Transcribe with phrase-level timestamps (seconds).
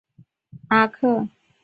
[0.17, 1.27] 卢皮阿克。